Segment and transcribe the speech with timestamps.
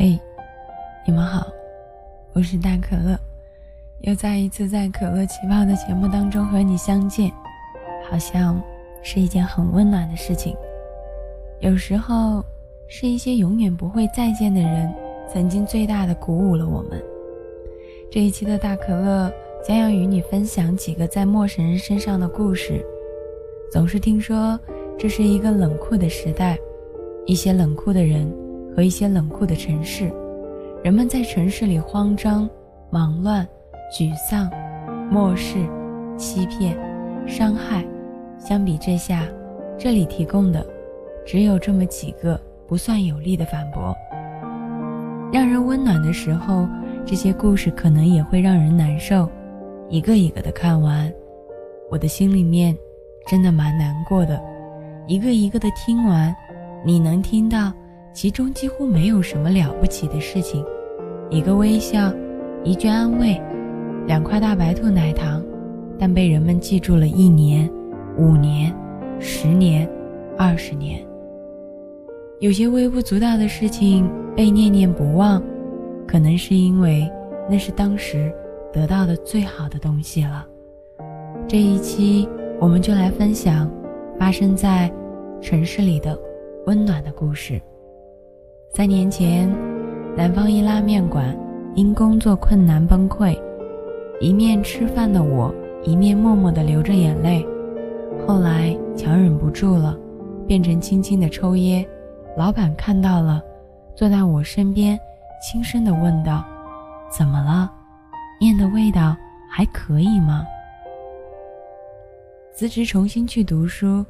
[0.00, 0.16] 嘿，
[1.04, 1.44] 你们好，
[2.32, 3.18] 我是大可乐，
[4.02, 7.28] 又再一次在可乐起泡的节目当中和你相见，
[8.08, 8.62] 好像
[9.02, 10.54] 是一件很温暖的事情。
[11.58, 12.44] 有时候，
[12.86, 14.94] 是一些永远不会再见的人，
[15.26, 17.02] 曾经最大的鼓舞了我们。
[18.08, 19.28] 这一期的大可乐
[19.64, 22.80] 将要与你分享几个在陌生人身上的故事。
[23.68, 24.56] 总是听说
[24.96, 26.56] 这是一个冷酷的时代，
[27.26, 28.32] 一些冷酷的人。
[28.78, 30.08] 和一些冷酷的城市，
[30.84, 32.48] 人们在城市里慌张、
[32.90, 33.44] 忙乱、
[33.92, 34.48] 沮丧、
[35.10, 35.56] 漠视、
[36.16, 36.78] 欺骗、
[37.26, 37.84] 伤害。
[38.38, 39.26] 相比之下，
[39.76, 40.64] 这里提供的
[41.26, 43.92] 只有这么几个不算有力的反驳。
[45.32, 46.68] 让人温暖的时候，
[47.04, 49.28] 这些故事可能也会让人难受。
[49.88, 51.12] 一个一个的看完，
[51.90, 52.78] 我的心里面
[53.26, 54.40] 真的蛮难过的。
[55.08, 56.32] 一个一个的听完，
[56.84, 57.72] 你能听到。
[58.12, 60.64] 其中几乎没有什么了不起的事情，
[61.30, 62.12] 一个微笑，
[62.64, 63.40] 一句安慰，
[64.06, 65.44] 两块大白兔奶糖，
[65.98, 67.70] 但被人们记住了一年、
[68.16, 68.74] 五年、
[69.20, 69.88] 十年、
[70.36, 71.06] 二十年。
[72.40, 75.42] 有些微不足道的事情被念念不忘，
[76.06, 77.08] 可能是因为
[77.48, 78.32] 那是当时
[78.72, 80.46] 得到的最好的东西了。
[81.46, 82.28] 这一期
[82.60, 83.70] 我们就来分享
[84.18, 84.92] 发生在
[85.40, 86.18] 城市里的
[86.66, 87.60] 温暖的故事。
[88.70, 89.50] 三年前，
[90.14, 91.36] 南方一拉面馆
[91.74, 93.36] 因工作困难崩溃，
[94.20, 95.52] 一面吃饭的我，
[95.82, 97.44] 一面默默地流着眼泪。
[98.26, 99.98] 后来强忍不住了，
[100.46, 101.84] 变成轻轻的抽噎。
[102.36, 103.42] 老板看到了，
[103.96, 104.98] 坐在我身边，
[105.42, 106.44] 轻声地问道
[107.10, 107.72] ：“怎么了？
[108.38, 109.16] 面的味道
[109.50, 110.46] 还可以吗？”
[112.54, 114.04] 辞职重新去读书，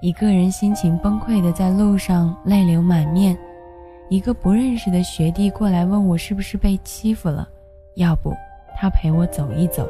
[0.00, 3.38] 一个人心情崩溃的在路上泪流满面。
[4.10, 7.46] 一个不认识的学弟过来问我是不是被欺负了，
[7.96, 8.34] 要不
[8.74, 9.86] 他陪我走一走。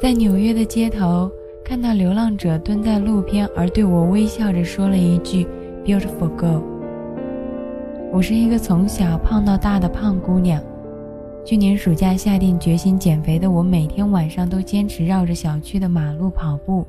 [0.00, 1.30] 在纽约的街头，
[1.62, 5.46] 看到流浪者蹲在路边，而对我微笑着说了一句
[5.84, 6.62] “beautiful girl”。
[8.10, 10.62] 我是一个从小胖到大的胖姑娘，
[11.44, 16.86] 去年暑假下定决心减肥的我，每天晚上都坚持绕着小区的马路跑步。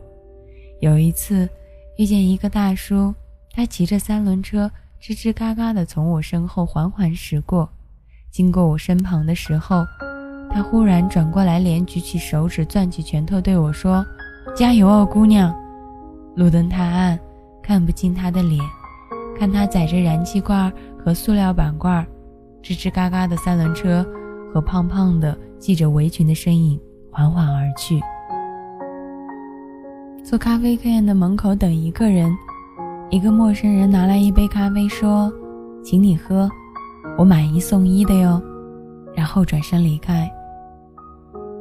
[0.79, 1.49] 有一次，
[1.97, 3.13] 遇见一个大叔，
[3.51, 4.71] 他骑着三轮车。
[5.01, 7.69] 吱吱嘎嘎地从我身后缓缓驶过，
[8.29, 9.85] 经过我身旁的时候，
[10.51, 14.05] 他忽然转过来，脸举起手指，攥起拳头对我说
[14.53, 15.55] ：“加油哦，姑娘！”
[16.35, 17.17] 路灯太暗，
[17.63, 18.61] 看不清他的脸，
[19.39, 20.69] 看他载着燃气罐
[21.01, 22.05] 和塑料板罐，
[22.61, 24.05] 吱吱嘎嘎的三轮车
[24.53, 26.77] 和胖胖的系着围裙的身影
[27.09, 28.01] 缓缓而去。
[30.25, 32.29] 坐咖啡店的门口等一个人。
[33.11, 35.33] 一个陌生人拿来一杯咖啡，说
[35.83, 36.47] ：“请你喝，
[37.17, 38.39] 我买一送一的哟。”
[39.17, 40.29] 然后转身离开。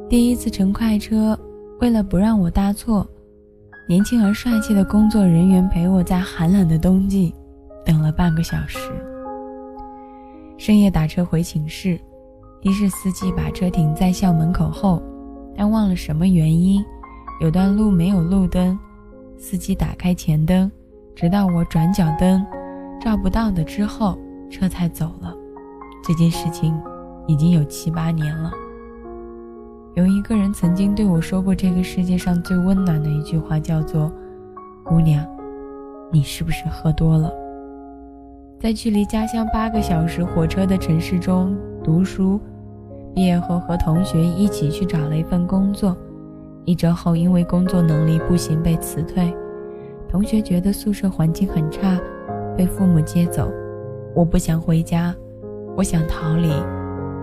[0.07, 1.37] 第一次乘快车，
[1.81, 3.03] 为了不让我搭错，
[3.87, 7.33] 年轻而帅气的工作人员陪我在寒冷的冬季
[7.83, 8.77] 等了半个小时。
[10.55, 11.99] 深夜打车回寝室，
[12.61, 15.01] 的士司机把车停在校门口后，
[15.57, 16.79] 但忘了什么原因，
[17.41, 18.77] 有段路没有路灯，
[19.35, 20.71] 司机打开前灯。
[21.19, 22.41] 直到我转角灯
[22.97, 24.17] 照不到的之后，
[24.49, 25.35] 车才走了。
[26.01, 26.73] 这件事情
[27.27, 28.49] 已经有七八年了。
[29.95, 34.09] 有一个人曾经对我说过这个世界上最温暖的一句话，叫做
[34.85, 35.25] “姑娘，
[36.09, 37.29] 你是不是喝多了？”
[38.57, 41.53] 在距离家乡八个小时火车的城市中
[41.83, 42.39] 读书，
[43.13, 45.97] 毕业后和同学一起去找了一份工作，
[46.63, 49.35] 一周后因为工作能力不行被辞退。
[50.09, 51.99] 同学觉得宿舍环境很差，
[52.57, 53.49] 被父母接走。
[54.15, 55.15] 我不想回家，
[55.77, 56.51] 我想逃离，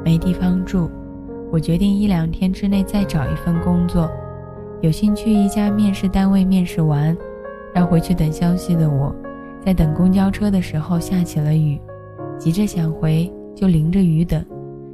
[0.05, 0.89] 没地方住。
[1.51, 4.09] 我决定一两天之内再找一份工作。
[4.83, 7.17] 有幸去一家面试单位面试完，
[7.75, 9.13] 要回去等消息的我，
[9.65, 11.81] 在等公交车的时候下起了雨，
[12.39, 14.45] 急着想回，就淋着雨等，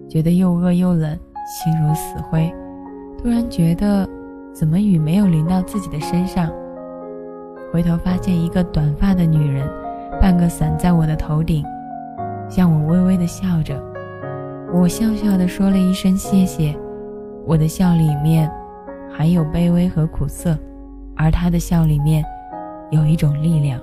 [0.09, 1.11] 觉得又饿又冷，
[1.47, 2.51] 心如死灰。
[3.19, 4.09] 突然觉得，
[4.55, 6.51] 怎么雨没有淋到自己的身上？
[7.73, 9.67] 回头发现一个短发的女人，
[10.21, 11.65] 半个伞在我的头顶，
[12.47, 13.83] 向我微微的笑着。
[14.75, 16.77] 我笑笑的说了一声谢谢。
[17.47, 18.51] 我的笑里面
[19.11, 20.55] 含有卑微和苦涩，
[21.17, 22.23] 而她的笑里面
[22.91, 23.81] 有一种力量。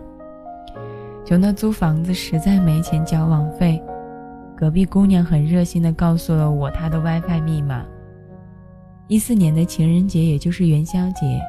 [1.26, 3.82] 穷的租房子实在没钱交网费，
[4.56, 7.84] 隔壁姑娘很热心的告诉了我她的 WiFi 密码。
[9.08, 11.42] 一四年的情人节，也就是元宵节。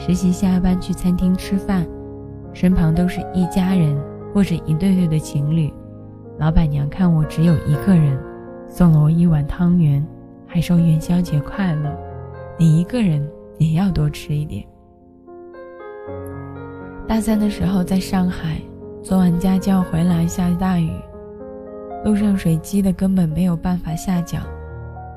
[0.00, 1.86] 实习下班去餐厅吃饭，
[2.54, 3.94] 身旁都是一家人
[4.32, 5.70] 或者一对对的情侣，
[6.38, 8.18] 老板娘看我只有一个人，
[8.66, 10.02] 送了我一碗汤圆，
[10.46, 11.94] 还说元宵节快乐。
[12.58, 14.64] 你一个人也要多吃一点。
[17.06, 18.56] 大三的时候在上海
[19.02, 20.90] 做完家教回来，下大雨，
[22.06, 24.38] 路上水积的根本没有办法下脚。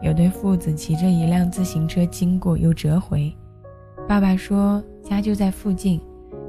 [0.01, 3.33] 有对父子骑着一辆自行车经过，又折回。
[4.07, 5.99] 爸爸说家就在附近，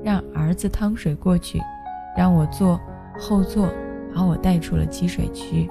[0.02, 1.60] 让儿子趟水过去，
[2.16, 2.80] 让我坐
[3.18, 3.68] 后座，
[4.14, 5.70] 把我带出了积水区。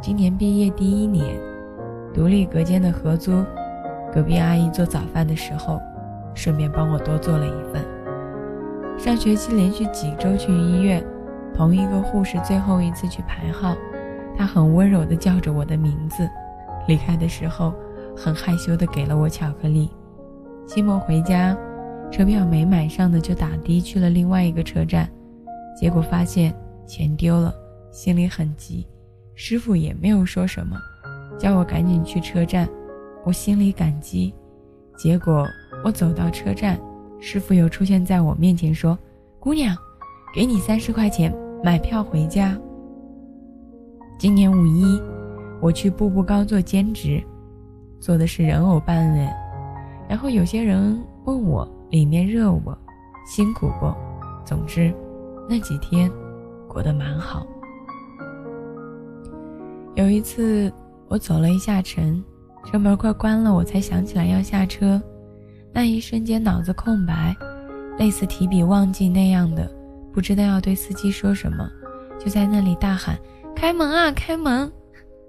[0.00, 1.38] 今年毕业第一年，
[2.14, 3.44] 独立隔间的合租，
[4.12, 5.78] 隔壁阿姨做早饭的时候，
[6.34, 7.84] 顺便帮我多做了一份。
[8.98, 11.04] 上学期连续几周去医院，
[11.54, 13.76] 同一个护士最后一次去排号，
[14.36, 16.26] 她很温柔地叫着我的名字。
[16.88, 17.74] 离开的时候，
[18.16, 19.90] 很害羞的给了我巧克力。
[20.66, 21.56] 期末回家，
[22.10, 25.08] 车票没买上的就打的去了另外一个车站，
[25.80, 26.52] 结果发现
[26.86, 27.54] 钱丢了，
[27.90, 28.86] 心里很急。
[29.34, 30.76] 师傅也没有说什么，
[31.38, 32.68] 叫我赶紧去车站。
[33.24, 34.34] 我心里感激。
[34.96, 35.46] 结果
[35.84, 36.78] 我走到车站，
[37.20, 38.98] 师傅又出现在我面前说
[39.38, 39.76] ：“姑娘，
[40.34, 41.32] 给你三十块钱
[41.62, 42.58] 买票回家。”
[44.18, 45.00] 今年五一。
[45.58, 47.22] 我去步步高做兼职，
[47.98, 49.34] 做的是人偶扮脸，
[50.08, 52.72] 然后有些人问我里面热不，
[53.26, 53.92] 辛苦不？
[54.44, 54.94] 总之，
[55.48, 56.10] 那几天
[56.68, 57.46] 过得蛮好。
[59.94, 60.72] 有一次
[61.08, 62.22] 我走了一下城，
[62.64, 65.00] 车门快关了，我才想起来要下车，
[65.72, 67.34] 那一瞬间脑子空白，
[67.98, 69.68] 类似提笔忘记那样的，
[70.12, 71.68] 不知道要对司机说什么，
[72.18, 73.18] 就在那里大喊
[73.56, 74.70] ：“开门啊，开门！”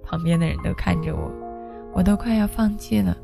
[0.03, 1.31] 旁边的人都看着我，
[1.93, 3.17] 我都快要放弃了。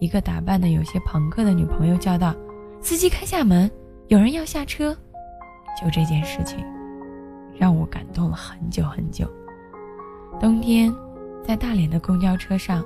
[0.00, 2.34] 一个打扮的有些朋克的女朋友叫道
[2.80, 3.70] ：“司机开下门，
[4.08, 4.96] 有人要下车。”
[5.80, 6.58] 就这件事情，
[7.58, 9.30] 让我感动了很久很久。
[10.40, 10.92] 冬天，
[11.46, 12.82] 在大连的公交车上，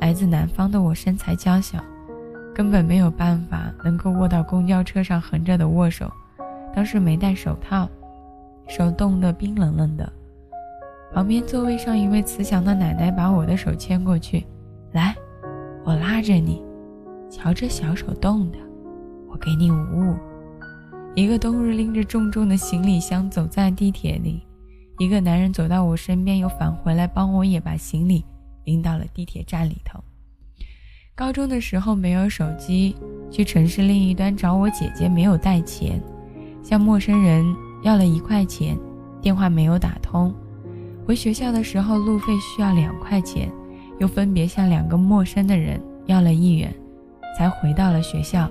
[0.00, 1.78] 来自南方的我身材娇小，
[2.54, 6.10] 根本没有办法能够握到公交车上横着的握手。
[6.74, 7.88] 当时没戴手套，
[8.66, 10.10] 手冻得冰冷冷的。
[11.12, 14.46] 旁边座位上一位慈祥的奶奶把我的手牵过去，
[14.92, 15.14] 来，
[15.88, 16.62] 我拉着你，
[17.30, 18.58] 瞧这小手冻的，
[19.26, 20.14] 我给你捂捂。
[21.14, 24.42] 一个冬日拎着重重的行李箱走在地铁里，
[24.98, 28.22] 一个男人走到我身边又返回来帮我也把行李
[28.64, 29.98] 拎到了地铁站里头。
[31.14, 32.94] 高中的时候没有手机，
[33.30, 35.98] 去城市另一端找我姐姐没有带钱，
[36.62, 37.42] 向陌生人
[37.82, 38.78] 要了一块钱，
[39.22, 40.34] 电话没有打通。
[41.06, 43.50] 回学校的时候，路费需要两块钱，
[43.98, 46.74] 又分别向两个陌生的人要了一元，
[47.36, 48.50] 才回到了学校。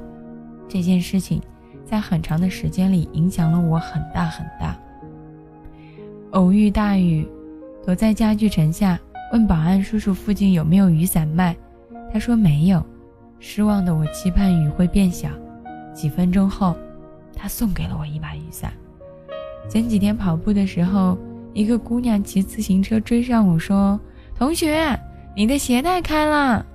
[0.67, 1.41] 这件事情
[1.85, 4.77] 在很长的时间里影响了我很大很大。
[6.31, 7.27] 偶遇大雨，
[7.85, 8.99] 躲在家具城下，
[9.31, 11.55] 问保安叔叔附近有没有雨伞卖，
[12.11, 12.85] 他说没有。
[13.39, 15.29] 失望的我期盼雨会变小。
[15.93, 16.75] 几分钟后，
[17.35, 18.71] 他送给了我一把雨伞。
[19.69, 21.17] 前几天跑步的时候。
[21.53, 23.99] 一个姑娘骑自行车追上我说
[24.37, 24.95] ：“同学，
[25.37, 26.65] 你的鞋带开了。”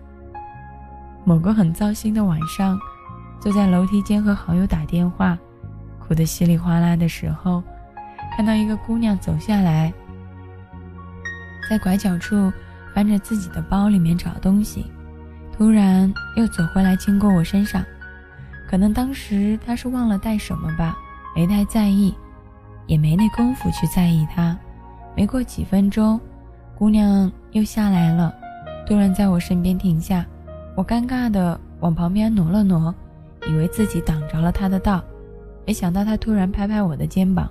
[1.26, 2.78] 某个很糟心的晚上，
[3.40, 5.36] 坐在楼梯间和好友打电话，
[5.98, 7.60] 哭得稀里哗啦的时候，
[8.36, 9.92] 看到一个姑娘走下来，
[11.68, 12.52] 在拐角处
[12.94, 14.86] 翻着自己的包里面找东西，
[15.52, 17.84] 突然又走回来经过我身上，
[18.70, 20.96] 可能当时她是忘了带什么吧，
[21.34, 22.14] 没太在意，
[22.86, 24.56] 也没那功夫去在意她。
[25.16, 26.20] 没过几分钟，
[26.78, 28.32] 姑娘又下来了，
[28.86, 30.26] 突然在我身边停下。
[30.74, 32.94] 我尴尬的往旁边挪了挪，
[33.46, 35.02] 以为自己挡着了他的道，
[35.66, 37.46] 没想到他突然拍拍我的肩膀，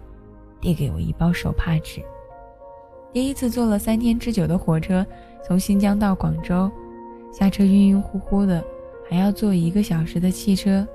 [0.59, 2.01] 递给我一包手帕纸。
[3.13, 5.05] 第一次坐了三天之久的火车，
[5.45, 6.71] 从新疆到广州，
[7.31, 8.63] 下车晕晕乎乎的，
[9.07, 10.88] 还要坐一个小时的汽车，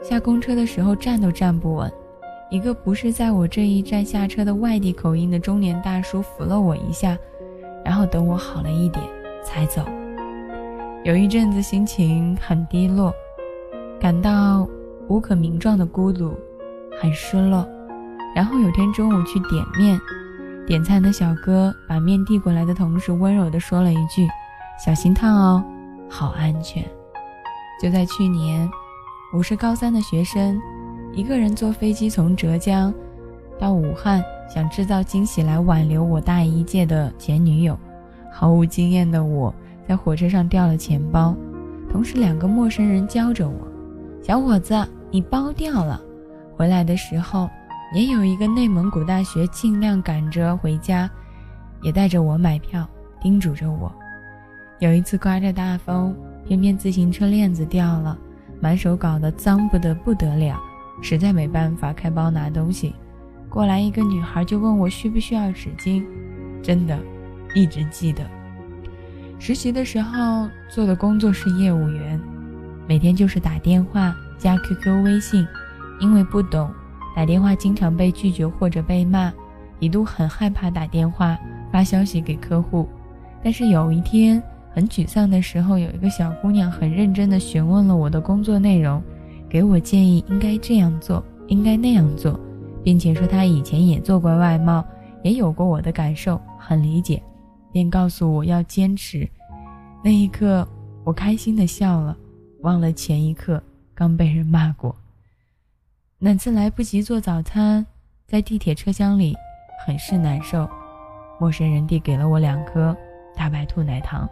[0.00, 1.92] 下公车的时候站都站不稳。
[2.50, 7.18] 一个不是在我这一站下车的外地口音的中年大叔扶了我一下，
[7.84, 9.04] 然后等我好了一点
[9.44, 9.84] 才走。
[11.04, 13.12] 有一阵子心情很低落，
[14.00, 14.68] 感到
[15.08, 16.32] 无可名状的孤独，
[17.00, 17.68] 很失落。
[18.34, 20.00] 然后有天中午去点面，
[20.66, 24.26] 点餐的小哥把面递过来的同时温柔地说了一句
[24.82, 25.64] ：“小心烫哦，
[26.08, 26.82] 好安全。”
[27.82, 28.70] 就在去年，
[29.34, 30.58] 我是高三的学生。
[31.12, 32.94] 一个人坐飞机从浙江
[33.58, 37.76] 到武汉，想制造惊喜来挽留我大一届的前女友。
[38.32, 39.54] 毫无经验的我
[39.86, 41.36] 在火车上掉了钱包，
[41.90, 43.68] 同时两个陌生人教着我
[44.24, 44.74] ：“小伙子，
[45.10, 46.00] 你包掉了。”
[46.56, 47.48] 回来的时候
[47.94, 51.10] 也有一个内蒙古大学尽量赶着回家，
[51.82, 52.88] 也带着我买票，
[53.20, 53.92] 叮嘱着我。
[54.78, 56.14] 有一次刮着大风，
[56.46, 58.18] 偏偏自行车链子掉了，
[58.60, 60.58] 满手搞得脏不得不得了，
[61.02, 62.94] 实在没办法开包拿东西。
[63.48, 66.02] 过来一个女孩就问我需不需要纸巾，
[66.62, 66.98] 真的，
[67.54, 68.24] 一直记得。
[69.38, 72.20] 实习的时候做的工作是业务员，
[72.86, 75.46] 每天就是打电话加 QQ 微信，
[76.00, 76.70] 因为不懂。
[77.14, 79.32] 打电话经常被拒绝或者被骂，
[79.80, 81.36] 一度很害怕打电话
[81.70, 82.88] 发消息给客户。
[83.42, 84.42] 但是有一天
[84.72, 89.02] 很沮丧的时候，有一个小姑娘很认真地询问了我的工作内容，
[89.48, 92.38] 给我建议应该这样做，应该那样做，
[92.82, 94.82] 并且说她以前也做过外贸，
[95.22, 97.22] 也有过我的感受，很理解，
[97.72, 99.28] 便告诉我要坚持。
[100.04, 100.66] 那一刻
[101.04, 102.16] 我开心地笑了，
[102.60, 103.62] 忘了前一刻
[103.94, 104.94] 刚被人骂过。
[106.18, 107.84] 那次来不及做早餐，
[108.28, 109.34] 在地铁车厢里
[109.84, 110.68] 很是难受。
[111.40, 112.96] 陌生人递给了我两颗
[113.34, 114.28] 大白兔奶糖。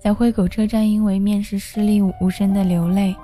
[0.00, 3.14] 在灰狗车站，因为面试失利，无声的流泪。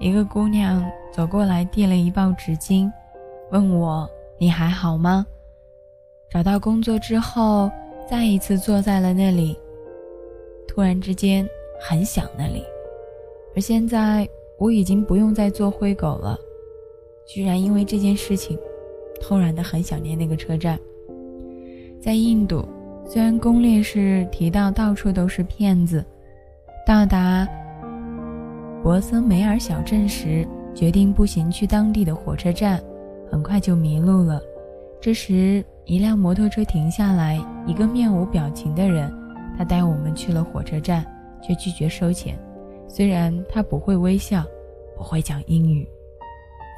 [0.00, 2.90] 一个姑娘走过来，递了一包纸巾，
[3.50, 4.08] 问我
[4.38, 5.24] ：“你还好吗？”
[6.34, 7.70] 找到工作之后，
[8.10, 9.56] 再一次坐在了那里。
[10.66, 11.48] 突然之间，
[11.80, 12.62] 很想那里，
[13.54, 14.28] 而现在。
[14.56, 16.38] 我已经不用再做灰狗了，
[17.26, 18.56] 居然因为这件事情，
[19.20, 20.78] 突然的很想念那个车站。
[22.00, 22.64] 在印度，
[23.04, 26.02] 虽然攻略是提到到处都是骗子，
[26.86, 27.46] 到达
[28.80, 32.80] 博森梅尔小镇时，决定步行去当地的火车站，
[33.28, 34.40] 很快就迷路了。
[35.00, 39.12] 这时，一辆摩托车停下来，一个面无表情的人，
[39.58, 41.04] 他带我们去了火车站，
[41.42, 42.38] 却拒绝收钱。
[42.88, 44.42] 虽然他不会微笑，
[44.96, 45.86] 不会讲英语，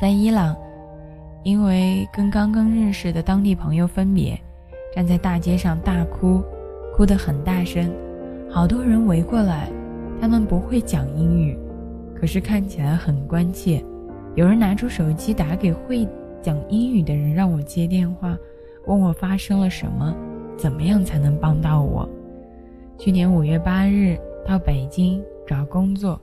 [0.00, 0.56] 在伊朗，
[1.44, 4.36] 因为跟刚刚认识的当地朋友分别，
[4.92, 6.42] 站在大街上大哭，
[6.96, 7.88] 哭得很大声，
[8.50, 9.70] 好多人围过来，
[10.20, 11.56] 他们不会讲英语，
[12.12, 13.80] 可是看起来很关切。
[14.34, 16.08] 有人拿出手机打给会
[16.42, 18.36] 讲英语的人，让我接电话，
[18.86, 20.14] 问我发生了什么，
[20.56, 22.08] 怎么样才能帮到我。
[22.98, 25.22] 去年五月八日到北京。
[25.48, 26.20] 找工作，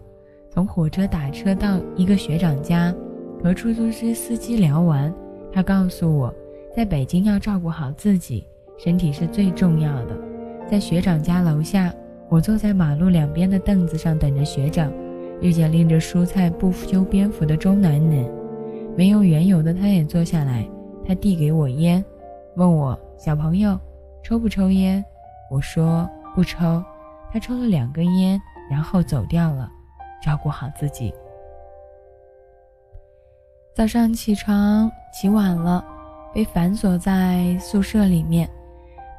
[0.49, 2.93] 从火车打车到一个学长家，
[3.41, 5.13] 和出租车司机聊完，
[5.49, 6.35] 他告诉我，
[6.75, 8.45] 在北京要照顾好自己，
[8.77, 10.09] 身体是最重要的。
[10.69, 11.93] 在学长家楼下，
[12.27, 14.91] 我坐在马路两边的凳子上等着学长，
[15.39, 18.29] 遇见拎着蔬菜不修边幅的中男人，
[18.97, 20.67] 没有缘由的他也坐下来，
[21.07, 22.03] 他递给我烟，
[22.55, 23.79] 问我小朋友
[24.23, 25.03] 抽不抽烟，
[25.49, 26.83] 我说不抽，
[27.31, 28.41] 他抽了两根烟。
[28.71, 29.69] 然后走掉了，
[30.23, 31.13] 照顾好自己。
[33.75, 35.83] 早上起床起晚了，
[36.33, 38.49] 被反锁在宿舍里面，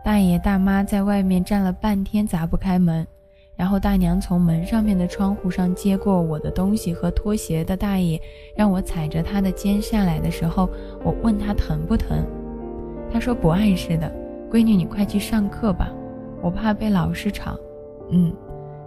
[0.02, 3.06] 大爷大妈在外面站了半天砸不开门，
[3.54, 8.20] 然后大娘从门上面的窗户上接过我的东西和拖鞋的大爷
[8.56, 10.68] 让我踩着他的肩下来的时候，
[11.04, 12.26] 我问他疼不疼，
[13.14, 14.12] 他说不碍事的，
[14.50, 15.88] 闺女你快去上课吧，
[16.42, 17.56] 我怕被老师吵。
[18.10, 18.34] 嗯。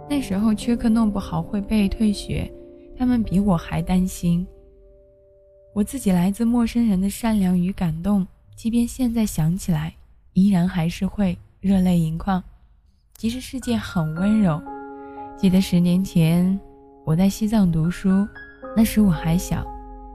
[0.06, 2.50] 那时候缺课弄不好会被退学，
[2.94, 4.46] 他们比我还担心。
[5.72, 9.94] 我自己来自陌生人的善良与感动，即便现在想起来，
[10.34, 12.44] 依然还是会热泪盈眶。
[13.16, 14.60] 其实世界很温柔。
[15.38, 16.60] 记得十年前
[17.06, 18.28] 我在西藏读书，
[18.76, 19.66] 那时我还小，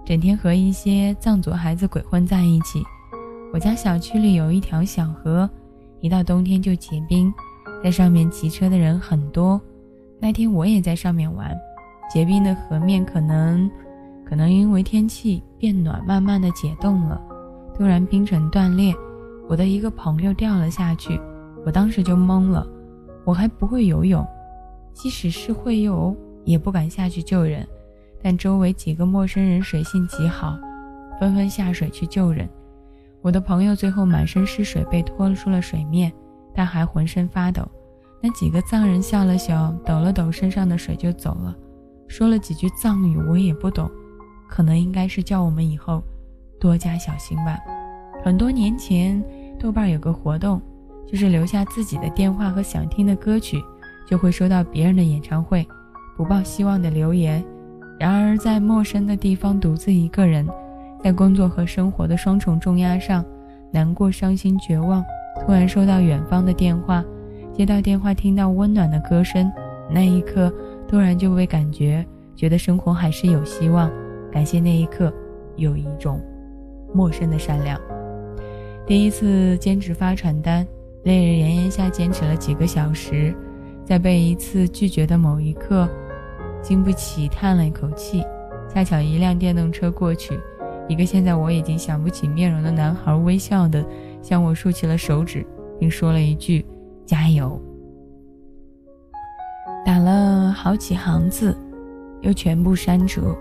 [0.05, 2.83] 整天和一些藏族孩子鬼混在一起。
[3.53, 5.47] 我家小区里有一条小河，
[5.99, 7.31] 一到冬天就结冰，
[7.83, 9.61] 在上面骑车的人很多。
[10.19, 11.55] 那天我也在上面玩，
[12.11, 13.69] 结冰的河面可能，
[14.25, 17.21] 可能因为天气变暖，慢慢的解冻了。
[17.75, 18.91] 突然冰层断裂，
[19.47, 21.21] 我的一个朋友掉了下去，
[21.63, 22.67] 我当时就懵了。
[23.23, 24.25] 我还不会游泳，
[24.95, 27.63] 即使是会游，也不敢下去救人。
[28.19, 30.57] 但周围几个陌生人水性极好，
[31.19, 32.49] 纷纷下水去救人。
[33.23, 36.11] 我的朋友最后满身是水被拖出了水面，
[36.53, 37.65] 但还浑身发抖。
[38.21, 41.55] 那几个藏人笑了笑，抖了抖身上的水就走了，
[42.09, 43.89] 说了几句藏语，我也不懂，
[44.49, 46.03] 可能应该是叫我们以后
[46.59, 47.57] 多加小心吧。
[48.25, 49.23] 很多年前，
[49.57, 50.61] 豆瓣有个活动，
[51.07, 53.63] 就是留下自己的电话和想听的歌曲，
[54.05, 55.65] 就会收到别人的演唱会
[56.17, 57.41] 不抱希望的留言。
[57.97, 60.45] 然而，在陌生的地方独自一个人，
[61.03, 63.25] 在工作和生活的双重重压上，
[63.71, 65.03] 难过、伤心、绝望，
[65.41, 67.03] 突然收到远方的电话。
[67.51, 69.51] 接到电话，听到温暖的歌声，
[69.89, 70.51] 那一刻
[70.87, 72.05] 突然就会感觉，
[72.37, 73.91] 觉得生活还是有希望。
[74.31, 75.13] 感谢那一刻
[75.57, 76.21] 有一种
[76.93, 77.77] 陌生的善良。
[78.87, 80.65] 第一次坚持发传单，
[81.03, 83.35] 烈日炎炎下坚持了几个小时，
[83.83, 85.87] 在被一次拒绝的某一刻，
[86.61, 88.23] 经不起叹了一口气。
[88.73, 90.39] 恰巧一辆电动车过去，
[90.87, 93.83] 一个现在我已经想不起面容的男孩微笑的
[94.21, 95.45] 向我竖起了手指，
[95.79, 96.65] 并说了一句
[97.05, 97.59] ：“加油。”
[99.85, 101.55] 打了好几行字，
[102.21, 103.35] 又全部删除，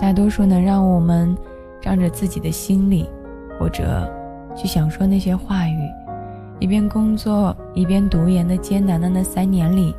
[0.00, 1.36] 大多数能让我们
[1.80, 3.08] 仗着自己的心里，
[3.58, 4.10] 或者。
[4.56, 5.90] 去想说那些话语，
[6.60, 9.92] 一边工作一边读研的艰难的那三年里，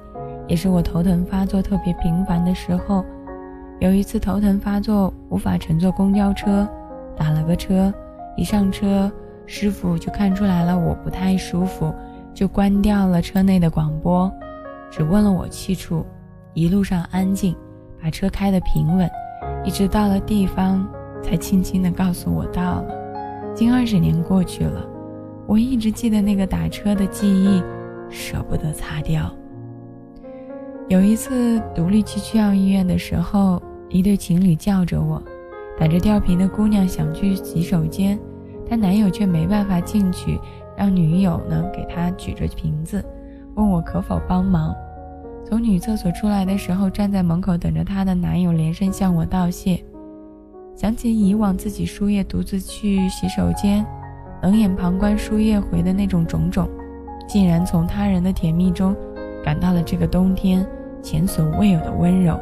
[0.47, 3.03] 也是我头疼发作特别频繁的时候。
[3.81, 6.65] 有一次头疼发作，无法乘坐公交车，
[7.15, 7.93] 打了个车，
[8.35, 9.11] 一上车，
[9.45, 11.93] 师傅就看出来了我不太舒服，
[12.33, 14.31] 就关掉了车内的广播，
[14.91, 16.05] 只问了我去处，
[16.53, 17.55] 一路上安静，
[18.01, 19.09] 把车开得平稳，
[19.63, 20.87] 一直到了地方，
[21.23, 22.95] 才轻轻地告诉我到了。
[23.53, 24.85] 近二十年过去了，
[25.47, 27.63] 我一直记得那个打车的记忆，
[28.09, 29.31] 舍不得擦掉。
[30.87, 35.23] 有一次独立去区医院的时候，一对情侣叫着我，
[35.79, 38.17] 打着吊瓶的姑娘想去洗手间，
[38.69, 40.39] 她男友却没办法进去，
[40.77, 43.03] 让女友呢给她举着瓶子，
[43.55, 44.73] 问我可否帮忙。
[45.47, 49.83] 从女厕所出来的时候，站在门口等着她的男友连声向我道谢。
[50.75, 53.85] 想起以往自己输液独自去洗手间，
[54.41, 56.67] 冷眼旁观输液回的那种种种，
[57.27, 58.95] 竟然从他人的甜蜜中，
[59.43, 60.65] 感到了这个冬天
[61.01, 62.39] 前所未有的温柔。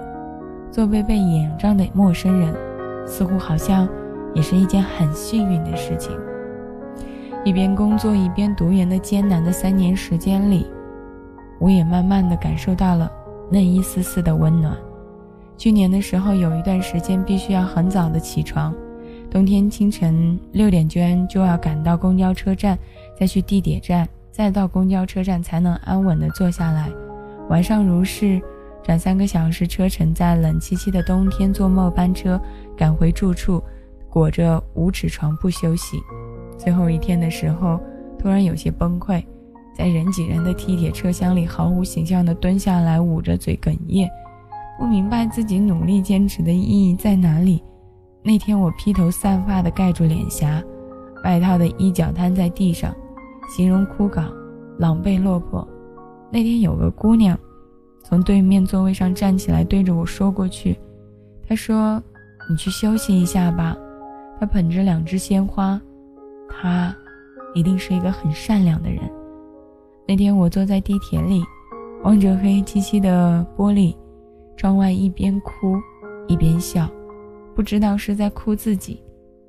[0.71, 2.55] 作为被掩障的陌生人，
[3.05, 3.87] 似乎好像
[4.33, 6.11] 也是一件很幸运的事情。
[7.45, 10.65] 一边工作一边读研的艰难的三年时间里，
[11.59, 13.11] 我也慢慢的感受到了
[13.49, 14.75] 那一丝丝的温暖。
[15.57, 18.73] 去年的时候，有一段时间必须要很早的起床，
[19.29, 22.77] 冬天清晨六点间就要赶到公交车站，
[23.19, 26.89] 再去地铁站，再到公交车站才能安稳的坐下来。
[27.49, 28.41] 晚上如是，
[28.83, 32.39] 转三个小时车程，在冷凄凄的冬天坐末班车
[32.75, 33.63] 赶回住处，
[34.09, 35.97] 裹着五尺床铺休息。
[36.57, 37.79] 最后一天的时候，
[38.19, 39.23] 突然有些崩溃，
[39.75, 44.09] 在人挤人的地铁车厢里毫无形象的蹲下来，捂着嘴哽咽。
[44.77, 47.63] 不明白自己努力坚持的意义在哪里。
[48.21, 50.61] 那天我披头散发的盖住脸颊，
[51.23, 52.93] 外套的衣角摊在地上，
[53.55, 54.23] 形容枯槁、
[54.77, 55.65] 狼狈落魄。
[56.31, 57.37] 那天有个姑娘
[58.03, 60.77] 从对面座位上站起来，对着我说过去。
[61.47, 62.01] 他说
[62.49, 63.75] ：“你去休息一下吧。”
[64.39, 65.79] 他捧着两只鲜花，
[66.49, 66.95] 他
[67.55, 68.99] 一定是一个很善良的人。
[70.07, 71.41] 那天我坐在地铁里，
[72.03, 73.95] 望着黑漆漆的玻璃。
[74.55, 75.81] 窗外一边哭
[76.27, 76.87] 一边笑，
[77.55, 79.01] 不知道是在哭自己，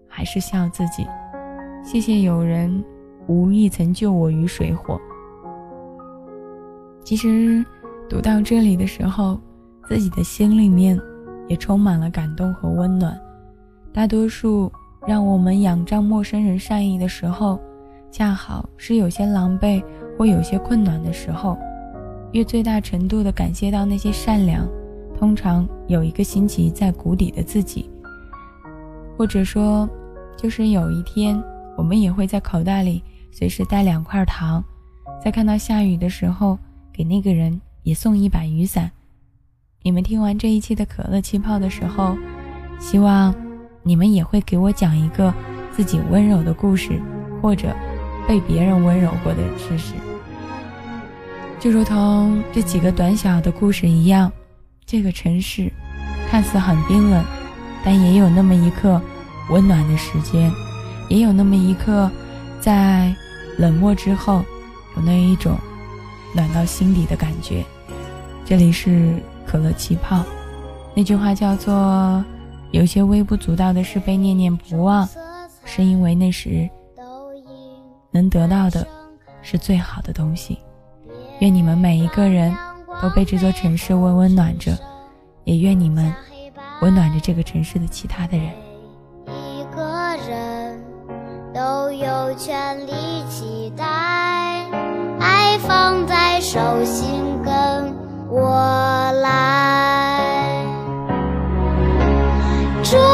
[0.09, 1.07] 还是笑自己。
[1.85, 2.83] 谢谢有人
[3.27, 4.99] 无意曾救我于水火。
[7.05, 7.65] 其实
[8.09, 9.41] 读到这里的时候，
[9.89, 10.99] 自己的心里面
[11.49, 13.19] 也充满了感动和温暖。
[13.93, 14.71] 大多数
[15.07, 17.61] 让我们仰仗陌生人善意的时候，
[18.11, 19.83] 恰好是有些狼狈
[20.19, 21.57] 或有些困难的时候，
[22.33, 24.69] 越最大程度的感谢到那些善良。
[25.17, 27.89] 通常有一个星期在谷底的自己，
[29.17, 29.89] 或者说，
[30.37, 31.41] 就是有一天，
[31.77, 34.63] 我们也会在口袋里随时带两块糖，
[35.25, 36.59] 在看到下雨的时候，
[36.93, 38.91] 给那个人也送一把雨伞。
[39.83, 42.17] 你们听完这一期的可乐气泡的时候，
[42.81, 43.33] 希望
[43.83, 45.33] 你们也会给我讲一个
[45.71, 47.01] 自己温柔的故事，
[47.41, 47.75] 或者
[48.27, 49.93] 被别人温柔过的事实，
[51.61, 54.33] 就如同这几个短小的故事一样。
[54.87, 55.73] 这个城市
[56.31, 57.25] 看似很冰冷，
[57.85, 59.01] 但也有那么一刻
[59.51, 60.51] 温暖的时间，
[61.09, 62.11] 也有那么一刻
[62.61, 63.15] 在
[63.59, 64.45] 冷漠之后
[64.97, 65.59] 有那一种
[66.35, 67.65] 暖到心底的感觉。
[68.45, 70.23] 这里是可乐气泡，
[70.95, 72.25] 那句话叫做
[72.73, 75.09] ：“有些微不足道的事被念念不忘，
[75.65, 76.69] 是因为那时
[78.11, 78.87] 能得到的
[79.43, 80.59] 是最好的东西。”
[81.41, 82.55] 愿你们每一个人。
[83.03, 84.79] 都被这座城市温温暖着，
[85.43, 86.15] 也愿你们
[86.81, 88.47] 温暖着这个城市的其他的人。
[89.27, 90.81] 一个人
[91.53, 92.93] 都有权利
[93.29, 93.85] 期待，
[95.19, 97.34] 爱放在手心
[98.37, 98.51] 我
[99.23, 100.67] 来，
[102.83, 103.14] 这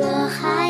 [0.00, 0.67] 我还